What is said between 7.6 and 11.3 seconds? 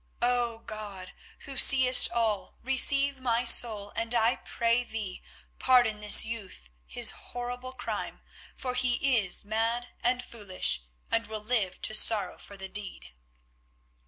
crime, for he is mad and foolish, and